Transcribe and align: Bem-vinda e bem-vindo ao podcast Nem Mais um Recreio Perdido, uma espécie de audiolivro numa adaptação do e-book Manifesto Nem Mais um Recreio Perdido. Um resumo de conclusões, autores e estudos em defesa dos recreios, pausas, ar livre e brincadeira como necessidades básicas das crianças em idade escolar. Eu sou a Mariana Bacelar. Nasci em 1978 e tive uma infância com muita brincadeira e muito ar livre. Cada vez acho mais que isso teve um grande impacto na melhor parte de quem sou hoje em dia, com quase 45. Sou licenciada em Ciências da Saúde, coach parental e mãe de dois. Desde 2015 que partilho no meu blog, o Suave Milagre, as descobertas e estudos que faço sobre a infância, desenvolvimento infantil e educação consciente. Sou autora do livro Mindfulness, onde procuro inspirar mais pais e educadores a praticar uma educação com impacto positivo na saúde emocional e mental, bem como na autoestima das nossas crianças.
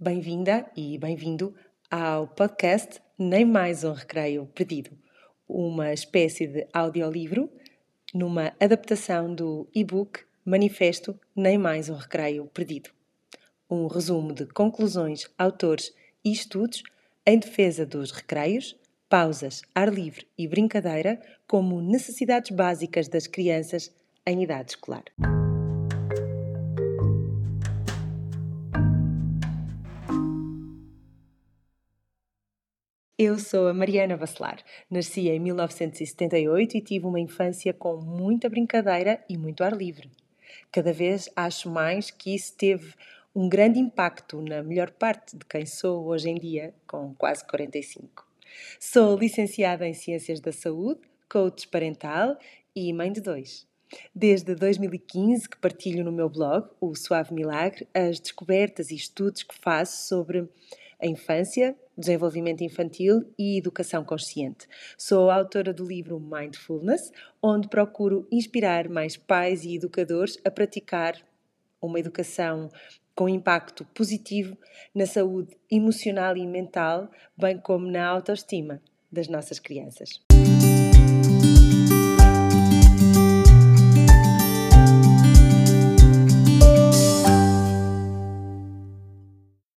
Bem-vinda 0.00 0.64
e 0.76 0.96
bem-vindo 0.96 1.52
ao 1.90 2.28
podcast 2.28 3.02
Nem 3.18 3.44
Mais 3.44 3.82
um 3.82 3.90
Recreio 3.90 4.46
Perdido, 4.46 4.92
uma 5.48 5.92
espécie 5.92 6.46
de 6.46 6.68
audiolivro 6.72 7.50
numa 8.14 8.52
adaptação 8.60 9.34
do 9.34 9.68
e-book 9.74 10.20
Manifesto 10.44 11.18
Nem 11.34 11.58
Mais 11.58 11.88
um 11.88 11.96
Recreio 11.96 12.46
Perdido. 12.46 12.90
Um 13.68 13.88
resumo 13.88 14.32
de 14.32 14.46
conclusões, 14.46 15.28
autores 15.36 15.92
e 16.24 16.30
estudos 16.30 16.84
em 17.26 17.36
defesa 17.36 17.84
dos 17.84 18.12
recreios, 18.12 18.76
pausas, 19.08 19.62
ar 19.74 19.92
livre 19.92 20.28
e 20.38 20.46
brincadeira 20.46 21.20
como 21.44 21.82
necessidades 21.82 22.52
básicas 22.52 23.08
das 23.08 23.26
crianças 23.26 23.92
em 24.24 24.44
idade 24.44 24.70
escolar. 24.70 25.02
Eu 33.20 33.36
sou 33.36 33.66
a 33.66 33.74
Mariana 33.74 34.16
Bacelar. 34.16 34.62
Nasci 34.88 35.28
em 35.28 35.40
1978 35.40 36.76
e 36.76 36.80
tive 36.80 37.04
uma 37.04 37.18
infância 37.18 37.74
com 37.74 37.96
muita 37.96 38.48
brincadeira 38.48 39.20
e 39.28 39.36
muito 39.36 39.64
ar 39.64 39.72
livre. 39.72 40.08
Cada 40.70 40.92
vez 40.92 41.28
acho 41.34 41.68
mais 41.68 42.12
que 42.12 42.32
isso 42.32 42.56
teve 42.56 42.94
um 43.34 43.48
grande 43.48 43.80
impacto 43.80 44.40
na 44.40 44.62
melhor 44.62 44.92
parte 44.92 45.36
de 45.36 45.44
quem 45.46 45.66
sou 45.66 46.06
hoje 46.06 46.30
em 46.30 46.36
dia, 46.36 46.72
com 46.86 47.12
quase 47.16 47.44
45. 47.44 48.24
Sou 48.78 49.18
licenciada 49.18 49.84
em 49.84 49.94
Ciências 49.94 50.38
da 50.38 50.52
Saúde, 50.52 51.00
coach 51.28 51.66
parental 51.66 52.38
e 52.72 52.92
mãe 52.92 53.10
de 53.10 53.20
dois. 53.20 53.66
Desde 54.14 54.54
2015 54.54 55.48
que 55.48 55.58
partilho 55.58 56.04
no 56.04 56.12
meu 56.12 56.28
blog, 56.28 56.68
o 56.80 56.94
Suave 56.94 57.34
Milagre, 57.34 57.88
as 57.92 58.20
descobertas 58.20 58.92
e 58.92 58.94
estudos 58.94 59.42
que 59.42 59.56
faço 59.58 60.06
sobre 60.06 60.48
a 61.00 61.06
infância, 61.06 61.76
desenvolvimento 61.96 62.62
infantil 62.62 63.22
e 63.38 63.58
educação 63.58 64.04
consciente. 64.04 64.66
Sou 64.96 65.30
autora 65.30 65.72
do 65.72 65.84
livro 65.84 66.18
Mindfulness, 66.20 67.12
onde 67.42 67.68
procuro 67.68 68.26
inspirar 68.30 68.88
mais 68.88 69.16
pais 69.16 69.64
e 69.64 69.76
educadores 69.76 70.38
a 70.44 70.50
praticar 70.50 71.14
uma 71.80 71.98
educação 71.98 72.68
com 73.14 73.28
impacto 73.28 73.84
positivo 73.86 74.56
na 74.94 75.06
saúde 75.06 75.56
emocional 75.70 76.36
e 76.36 76.46
mental, 76.46 77.10
bem 77.36 77.58
como 77.58 77.90
na 77.90 78.06
autoestima 78.06 78.80
das 79.10 79.28
nossas 79.28 79.58
crianças. 79.58 80.20